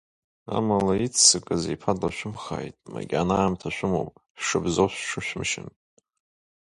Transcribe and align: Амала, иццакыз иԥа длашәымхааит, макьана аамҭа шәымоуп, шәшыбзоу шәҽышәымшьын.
Амала, 0.57 0.93
иццакыз 1.05 1.63
иԥа 1.73 1.91
длашәымхааит, 1.97 2.77
макьана 2.93 3.35
аамҭа 3.39 3.69
шәымоуп, 3.75 4.13
шәшыбзоу 4.41 4.89
шәҽышәымшьын. 4.91 5.69